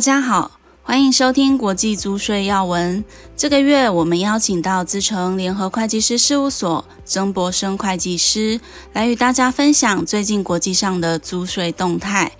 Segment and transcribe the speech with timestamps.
[0.00, 3.04] 大家好，欢迎收听国际租税要闻。
[3.36, 8.58] 这个月我们邀请到资诚联合会计师事务所曾博生会计师
[8.94, 12.32] 来与大家分享最近国际上的租税动态。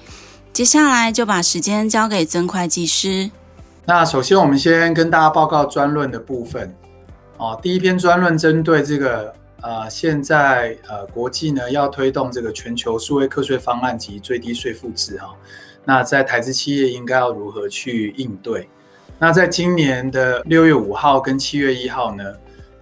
[0.54, 3.30] 接下来就把时间交给曾会计师。
[3.84, 6.74] 那首先我们先跟大家报告专论的部分。
[7.36, 9.34] 哦，第一篇专论针对这个。
[9.62, 15.34] 呃，现在呃，国际呢要推动这个全球数位课税方案及最低税负制哈，
[15.84, 18.68] 那在台资企业应该要如何去应对？
[19.18, 22.24] 那在今年的六月五号跟七月一号呢，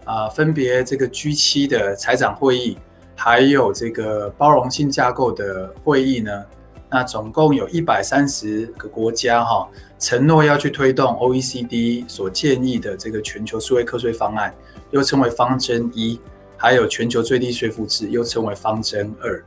[0.05, 2.79] 啊、分别这个 G7 的财长会议，
[3.17, 6.45] 还有这个包容性架构的会议呢，
[6.91, 14.55] 那总共有一百三十个国家哈，承诺要去推动 OECD 所建议的这个全球数位课税方案，
[14.91, 16.21] 又称为方针一。
[16.61, 19.45] 还有全球最低税负制，又称为方针二，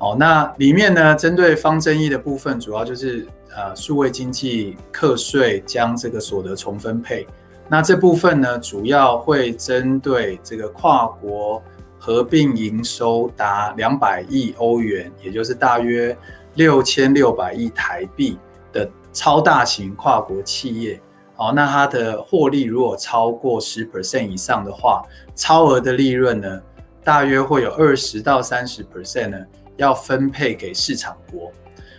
[0.00, 7.26] 哦，那里面呢，针对方正义的部分，主要就是呃，数位经济课税将这个所得重分配。
[7.68, 11.62] 那这部分呢，主要会针对这个跨国
[11.98, 16.16] 合并营收达两百亿欧元，也就是大约
[16.54, 18.38] 六千六百亿台币
[18.72, 20.98] 的超大型跨国企业。
[21.36, 25.02] 哦，那它的获利如果超过十 percent 以上的话，
[25.34, 26.60] 超额的利润呢，
[27.04, 29.38] 大约会有二十到三十 percent 呢，
[29.80, 31.50] 要分配给市场国。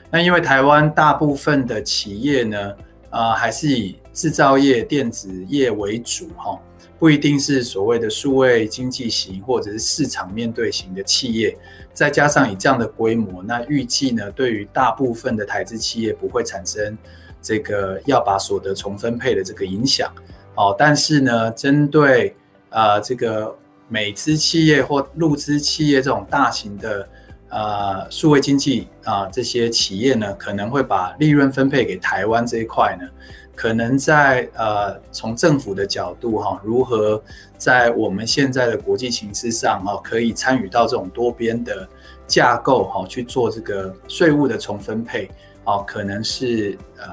[0.10, 2.72] 那因为台湾大部分的企业呢，
[3.10, 6.58] 啊、呃，还是以制造业、电子业为主，哈，
[6.98, 11.58] 不一定是所谓的数位经济型或者是市场面对型的企业。
[11.94, 16.98] 再加上以这样的规模，那预计呢，对于大部分的台资企业不会产生。
[17.44, 20.14] 这个要把所得重分配的这个影响，
[20.54, 22.36] 哦，但是呢，针对
[22.70, 23.58] 呃这个
[23.88, 27.10] 美资企业或陆资企业这种大型的
[27.52, 33.08] 呃数位经济啊、呃、这些企业呢，可能会把利润分配给台湾这一块呢，
[33.56, 37.22] 可能在呃从政府的角度哈、如何
[37.58, 41.88] 在我们现在的国际形势上哈、哦，可以参与到这种多边的
[42.26, 45.30] 架构哈、去做这个税务的重分配。
[45.64, 47.06] 哦，可能是呃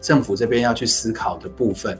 [0.00, 1.96] 政府这边要去思考的部分。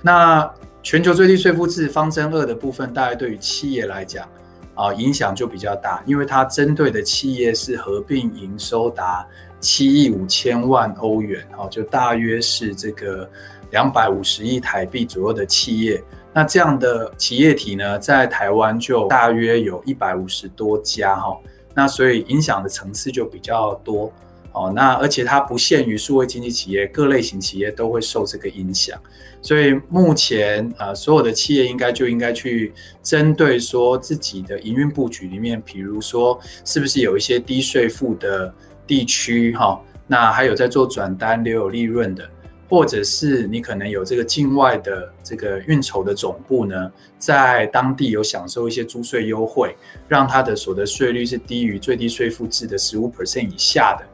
[0.00, 0.50] 那
[0.82, 4.26] 全球最低税负制方针二的部分，大概对于企业来讲
[4.74, 9.26] 啊，影响就比较大，因为它针对的企业是合并营收达
[9.60, 13.28] 七亿五千万欧元，哦，就大约是这个
[13.70, 16.02] 两百五十亿台币左右的企业。
[16.32, 21.38] 那这样的企业体呢，在台湾就大约有一百五十多家哈，
[21.72, 24.12] 那所以影响的层次就比较多。
[24.54, 28.96] 哦，那而且它不限于数位经济企业，各类型企业都会受这个影响。
[29.42, 32.72] 所以目前呃，所有的企业应该就应该去
[33.02, 38.54] 针对说自己的营运布局里面，比如说是不是有一些低税负的
[38.86, 42.24] 地区哈，那还有在做转单留有利润的，
[42.70, 49.74] 或者是你可能有这个境外的这个运筹的总部呢，在当地有享受一些租税优惠，
[50.06, 54.06] 让它的所得税率是低于最低税负制的十五 percent 以下的。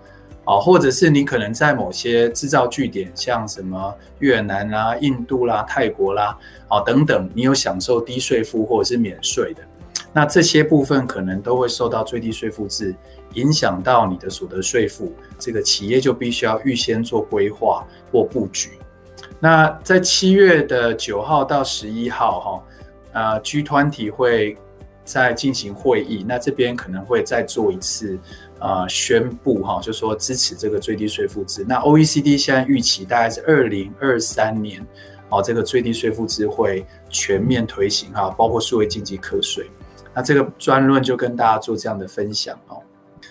[0.50, 9.62] 啊，或者是你可能在某些制造据点，像什么越南啦、印度啦、泰国啦，啊等等，你有享受低税负或者是免税的，
[10.12, 12.92] 那这些部分可能都会受到最低税负制
[13.34, 18.70] 影响到你的所得税负，这个企业就必须要预先做规划或布局。
[19.38, 22.62] 那在七月的九号到十一号，哈，
[23.12, 24.58] 呃，G 团体会
[25.12, 28.18] 在进行会议，那这边可能会再做一次。
[28.62, 31.64] 呃，宣布哈，就说支持这个最低税负制。
[31.66, 34.86] 那 OECD 现在预期大概是二零二三年，
[35.30, 39.70] 哦，这个最低税负制会全面推行哈，包括数位经济课税。
[40.14, 42.82] 那这个专论就跟大家做这样的分享哦。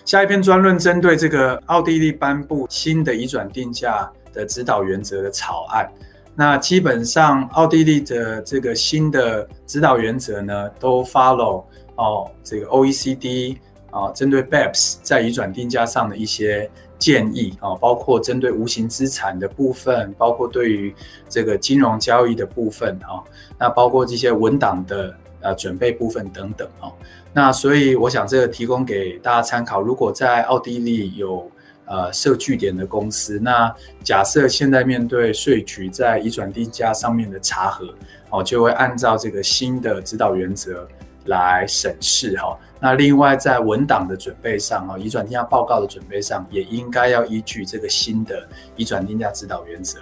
[0.04, 5.88] 下一篇专论针对这个奥地利颁布新的移转定价的指导原则的草案。
[6.34, 11.64] 那基本上奥地利的这个新的指导原则呢，都 follow
[11.96, 13.58] 哦这个 OECD。
[13.92, 20.94] 啊，针对 BEPS 在移转定价上的一些建议啊，包括针对无形资产的部分，包括对于
[21.28, 23.18] 这个金融交易的部分啊，
[23.58, 26.86] 那包括这些文档的呃准备部分等等啊，
[27.32, 29.80] 那所以我想这个提供给大家参考。
[29.80, 31.50] 如果在奥地利有
[31.90, 37.84] 呃设据点的公司，那假设现在面对税局在移转定价上面的查核，
[38.30, 40.86] 哦，就会按照这个新的指导原则
[41.24, 42.56] 来审视哈。
[42.78, 49.98] 那另外在文档的准备上啊，移转定价报告的准备上，也应该要依据这个新的移转定价指导原则。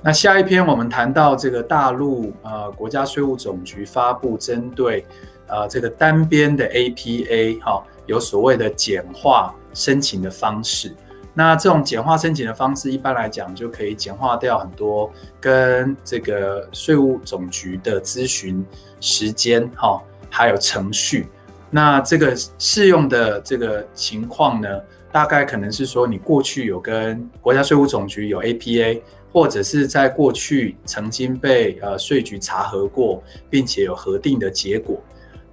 [0.00, 5.04] 那下一篇我们谈到这个大陆呃国家税务总局发布针对
[5.46, 10.94] 呃这个单边的 APA 哈，有所谓的简化申请的方式。
[11.34, 15.10] 那这种简化申请的方式，一般来讲就可以简化掉很多
[15.40, 18.62] 跟这个税务总局的咨询
[19.00, 21.28] 时间，哈，还有程序。
[21.70, 24.68] 那这个适用的这个情况呢，
[25.10, 29.00] 大概可能是说你过去有跟国家税务总局有 APA，
[29.32, 35.00] 或者是在过去曾经被呃税局查核过，并且有核定的结果。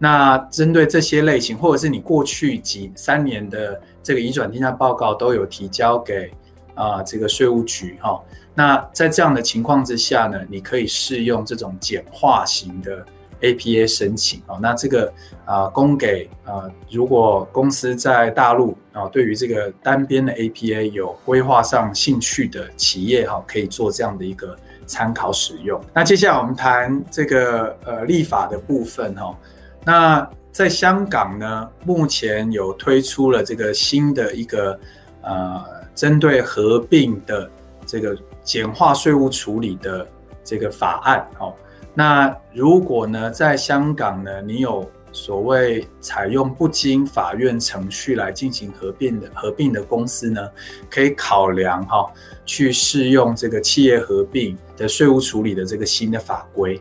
[0.01, 6.31] 那针对这些类型，或者是你过去几三年的这个移转定价报告都有提交给
[6.74, 8.18] 啊、呃、这个税务局哈、
[8.56, 13.06] 那在这样的情况之下呢，你可以适用这种简化型的
[13.42, 14.57] APA 申请哦。
[14.62, 15.12] 那这个
[15.44, 24.56] 啊、供给啊、如果公司在大陆啊、哦，对于这个单边的 APA 有规划上兴趣的企业哈、可以做这样的一个
[24.86, 25.80] 参考使用。
[25.94, 29.38] 那接下来我们谈这个呃立法的部分哈。
[29.86, 34.80] 那在香港呢，目前有推出了这个新的一个
[35.22, 35.64] 呃，
[35.96, 37.50] 针对合并的
[37.86, 40.08] 这个简化税务处理的
[40.44, 41.54] 这个法案哦。
[41.94, 50.42] 那如果呢，在香港呢，你有所谓采用不经法院程序来进行合并的合并的公司呢，
[50.90, 52.10] 可以考量哈、哦，
[52.46, 56.80] 去适用这个企业合并的税务处理的这个新的法规。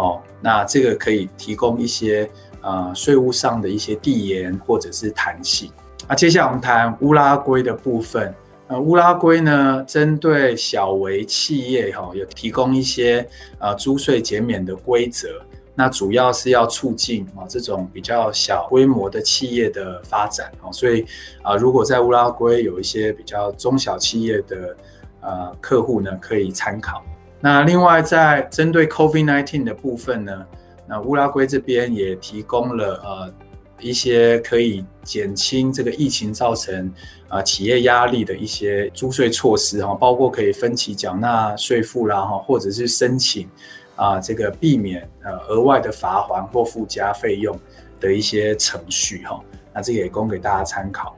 [0.00, 2.28] 哦，那这个可以提供一些
[2.62, 5.70] 呃税务上的一些递延或者是弹性。
[6.08, 8.34] 那接下来我们谈乌拉圭的部分。
[8.68, 15.28] 呃，乌拉圭呢，针对小微企业哈、哦，有提供一些呃租税减免的规则。
[15.74, 20.72] 那主要是要促进啊、这种比较小规模的企业的发展哦。
[20.72, 21.04] 所以
[21.42, 24.76] 啊、如果在乌拉圭有一些比较中小企业的
[25.20, 27.02] 呃客户呢，可以参考。
[27.42, 30.46] 那另外，在针对 COVID-19 的部分呢，
[30.86, 33.34] 那乌拉圭这边也提供了呃
[33.80, 36.92] 一些可以减轻这个疫情造成
[37.28, 43.48] 啊、企业压力的一些租税措施哈，包括可以分期缴纳税负啦哈，或者是申请
[43.96, 47.58] 啊、呃、这个避免呃额外的罚还或附加费用
[47.98, 49.40] 的一些程序哈，
[49.72, 51.16] 那这个也供给大家参考。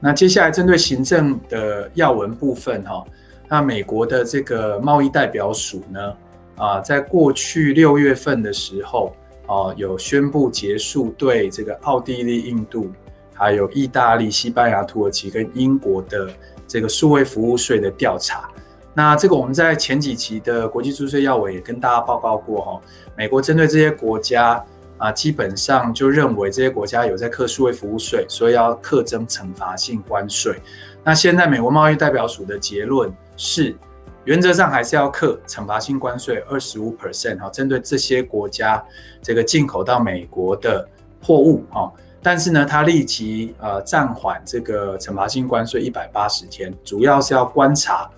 [0.00, 3.04] 那接下来针对行政的要文部分哈。
[3.48, 6.16] 那美国的这个贸易代表署呢，
[6.56, 9.14] 啊，在过去六月份的时候，
[9.46, 12.90] 啊，有宣布结束对这个奥地利、印度、
[13.34, 16.28] 还有意大利、西班牙、土耳其跟英国的
[16.66, 18.48] 这个数位服务税的调查。
[18.94, 22.80] 那这个我们在前几期的国际注税要委也跟大家报告过哈，
[23.16, 24.64] 美国针对这些国家
[24.98, 30.56] 啊，基本上就认为这些国家有在课数位服务税，所以要课征惩罚性关税。
[31.02, 33.76] 那现在美国贸易代表署的结论是，
[34.24, 38.82] 原则上还是要课惩罚性关税二十五 percent 哈，针对这些国家
[39.20, 40.88] 这个进口到美国的
[41.22, 41.92] 货物哈，
[42.22, 48.08] 但是呢，它立即呃暂缓这个惩罚性关税一百八十天，主要是要观察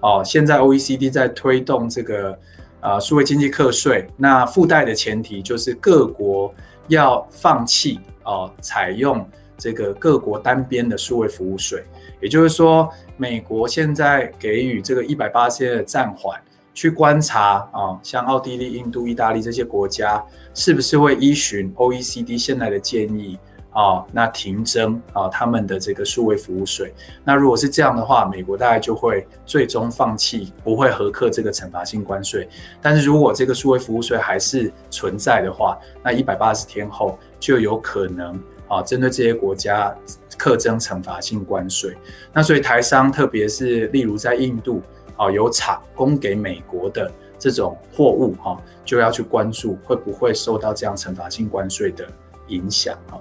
[0.00, 2.38] 哦，现在 OECD 在推动这个
[2.80, 6.54] 呃数位经济课税，那附带的前提就是各国
[6.88, 9.28] 要放弃哦采用
[9.60, 11.84] 这个各国单边的数位服务税。
[12.20, 16.40] 也就是说，美国现在给予这个一百八十天的暂缓，
[16.72, 20.24] 去观察啊，像奥地利、印度、意大利这些国家，
[20.54, 23.38] 是不是会依循 OECD 现在的建议
[23.72, 26.92] 啊，那停征啊他们的这个数位服务税。
[27.24, 32.48] 那如果是这样的话，美国大概就会最终放弃，不会核课这个惩罚性关税。
[32.82, 38.38] 但是如果这个数位服务税还是存在的话，那一百八十天后就有可能
[38.70, 39.94] 啊，针对这些国家。
[40.38, 41.94] 课征惩罚性关税，
[42.32, 44.80] 那所以台商，特别是例如在印度
[45.14, 52.08] 啊有厂供给美国的这种货物哈，就要去关注会不会受到这样惩罚性关税的
[52.48, 53.20] 影响哈。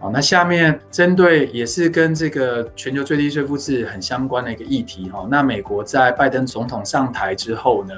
[0.00, 7.94] 好，那下面针对也是跟这个全球最低税负制很相关的一个议题哈，那美国在拜登总统上台之后呢，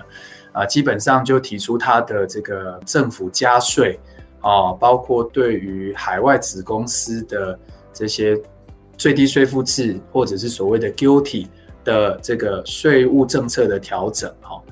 [0.52, 3.98] 啊基本上就提出他的这个政府加税。
[4.40, 7.58] 啊，包括对于海外子公司的
[7.92, 8.40] 这些
[8.96, 11.46] 最低税负制，或者是所谓的 guilty
[11.84, 14.62] 的这个税务政策的调整，哈，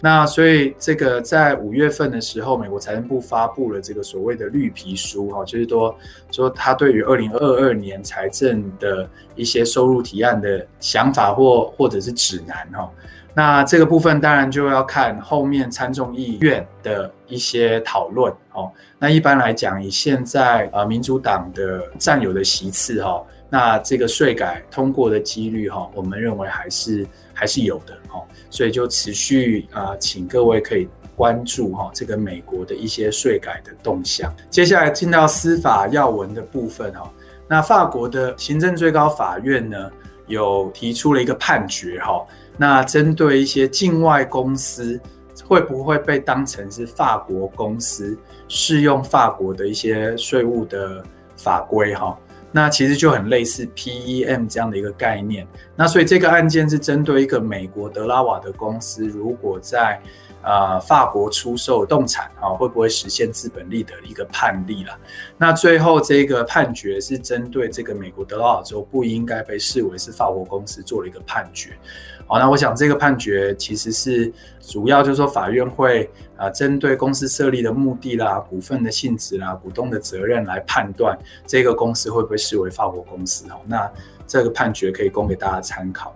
[0.00, 5.96] 那所以这个在五月份的时候，美国财政部发布了这个所谓的绿皮书，哈，就是说
[6.30, 12.90] 说他对于二零二二年财政的一些收入提案的想法或或者是指南，哈。
[13.38, 18.72] 那这个部分当然就要看后面参众议院的一些讨论哦。
[18.98, 28.24] 那一般来讲，以现在呃民主党的占有的席次哈，那这个税改通过的几率哈，我们认为还是还是有的哦。
[28.48, 34.34] 所以就持续啊，请各位可以关注哈这个美国的一些税改的动向。
[34.48, 37.12] 接下来进到司法要闻的部分哈。
[37.46, 39.90] 那法国的行政最高法院呢，
[40.26, 42.24] 有提出了一个判决哈。
[42.56, 45.00] 那针对一些境外公司，
[45.44, 48.16] 会不会被当成是法国公司，
[48.48, 51.04] 适用法国的一些税务的
[51.36, 52.18] 法规哈？
[52.52, 55.46] 那其实就很类似 PEM 这样的一个概念。
[55.74, 60.00] 那所以这个案件是针对一个美国德拉瓦的公司，如果在
[60.46, 64.96] 呃法国出售动产啊，会不会实现资本利得的一个判例了？
[65.36, 71.76] 那最后这个判决是针对这个美国德拉瓦州不应该被视为是法国公司做了一个判决。
[72.28, 83.48] 好，那我想这个判决其实是主要就是说法院会啊针对公司设立的目的啦、股份的性质啦、股东的责任来判断这个公司会不会视为法国公司。
[83.48, 83.90] 好，那
[84.26, 86.14] 这个判决可以供给大家参考。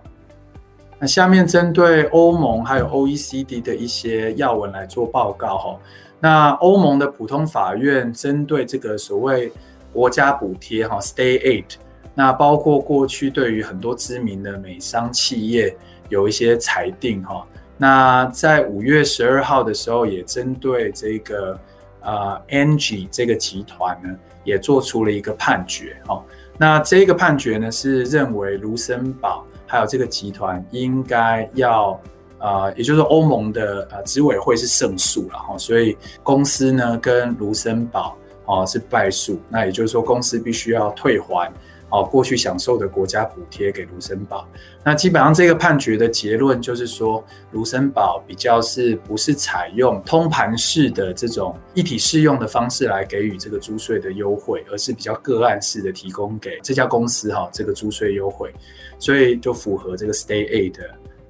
[1.01, 5.79] 那下面针对欧盟还有 OECD 的一些要闻来做报告哈。
[6.19, 9.51] 那欧盟的普通法院针对这个所谓
[9.91, 11.65] 国家补贴哈 （State Aid），
[12.13, 15.75] 那包括过去对于很多知名的美商企业。
[16.09, 21.57] 有一些裁定哈，那在五月十二号的时候，也针对这个
[22.01, 26.21] 呃 Engie 这个集团呢，也做出了一个判决哈。
[26.57, 31.97] 那这个判决呢，是认为卢森堡还有这个集团应该要
[32.39, 41.49] 呃，也就是欧盟的呃执委会是胜诉了哈，所以公司呢跟卢森堡哦是败诉，那也就是说公司必须要退还。
[41.91, 44.47] 哦，过去享受的国家补贴给卢森堡，
[44.81, 47.21] 那基本上这个判决的结论就是说，
[47.51, 58.53] 卢森堡比较是不是采用通盘式的这种一体适用的方式来给予这个租税的优惠，而是比较个案式的提供给这家公司哈这个租税优惠，
[58.97, 60.77] 所以就符合这个 State Aid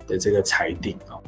[0.07, 1.19] 的这个裁定哦。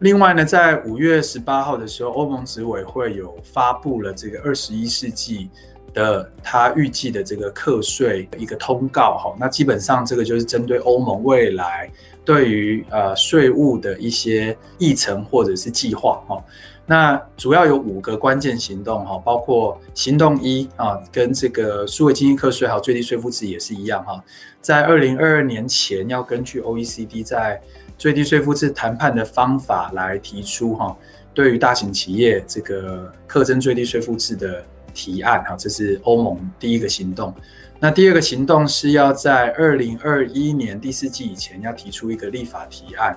[0.00, 5.48] 另外呢，在五月十八号的时候，欧盟执委会有发布了这个二十一世纪。
[5.94, 11.88] 的他预计的这个课税一个通告哈，那基本上这个就是针对欧盟未来
[12.24, 16.44] 对于呃税务的一些议程或者是计划哈。
[16.84, 24.22] 那主要有五个关键行动哈，包括行动一啊，跟这个数位经济课税还有最低税负制也是一样哈，
[24.60, 27.58] 在二零二二年前要根据 OECD 在
[27.96, 30.94] 最低税负制谈判的方法来提出哈，
[31.32, 34.62] 对于大型企业这个课征最低税负制的。
[34.94, 37.34] 提案哈，这是欧盟第一个行动。
[37.80, 43.14] 那第二个行动是要在二零二一年第四季以前要提出一个立法提案，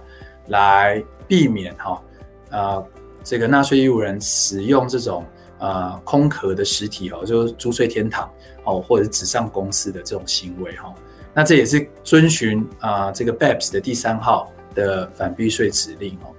[0.47, 2.01] 来避免哈
[2.49, 2.85] 呃
[3.23, 5.23] 这个纳税义务人使用这种
[5.59, 8.29] 呃空壳的实体哦，就是租税天堂
[8.65, 10.93] 哦，或者是纸上公司的这种行为哈。
[11.33, 16.33] 那这也是遵循啊这个 BEPS 的第三号的反避税指令哦。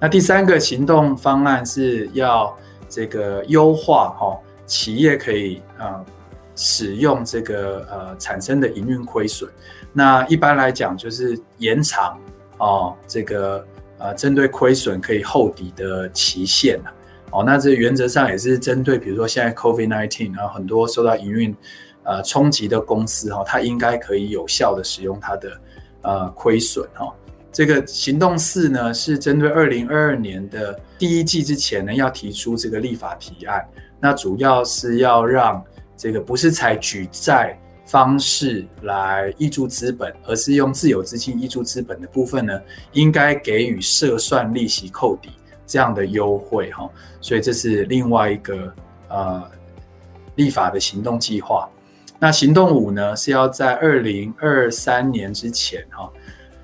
[0.00, 2.56] 那第三个行动方案是要
[2.88, 4.36] 这个优化哈。
[4.68, 6.04] 企业可以呃
[6.54, 9.50] 使用这个呃产生的营运亏损，
[9.92, 12.20] 那一般来讲就是延长
[12.58, 13.66] 哦这个
[13.98, 16.78] 呃针对亏损可以后抵的期限
[17.30, 21.56] 哦，那这原则上也是针对比如说现在 COVID-19 然后很多受到营运
[22.02, 25.60] 呃冲击的公司哈，它应该可以有效的使用它的
[26.02, 27.12] 呃亏损哈。
[27.50, 33.66] 这个行动四呢是针对二零二二年的第一季之前呢要提出这个立法提案。
[34.00, 35.62] 那主要是要让
[35.96, 42.60] 这个不是采举债方式来挹注资本，而是用自有资金挹注资本的部分呢，
[42.92, 45.30] 应该给予设算利息扣抵
[45.66, 46.88] 这样的优惠哈。
[47.20, 48.72] 所以这是另外一个
[49.08, 49.42] 呃
[50.36, 51.68] 立法的行动计划。
[52.20, 56.10] 那行动五呢，是要在二零二三年之前哈，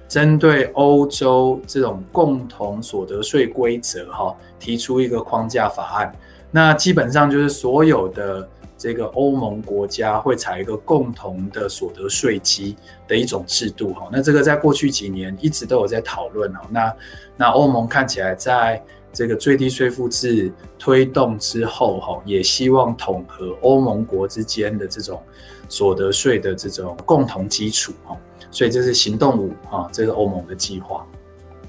[0.06, 6.14] 针对欧洲这种共同所得税规则哈，提出一个框架法案。
[6.54, 12.76] 那基本上就是所有的这个欧盟国家会采一个共同的所得税基
[13.08, 14.08] 的一种制度哈。
[14.12, 16.60] 那这个在过去几年一直都有在讨论哈。
[16.70, 16.96] 那
[17.36, 18.80] 那欧盟看起来在
[19.12, 25.20] 这个最低税负制推动之后哈，也希望统合欧盟国之间的这种
[25.68, 28.16] 所得税的这种共同基础哈。
[28.52, 31.04] 所以这是行动五哈，这是欧盟的计划。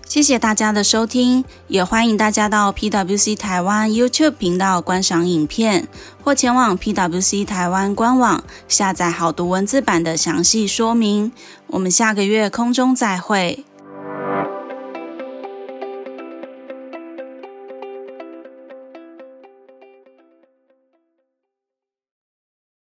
[0.07, 5.87] 谢谢大家的收听，也欢迎大家到 PwC 台湾 YouTube 频道观赏影片，
[6.23, 11.31] 或前往 PwC 台湾官网下载好读文字版的详细说明。
[11.67, 13.65] 我们下个月空中再会。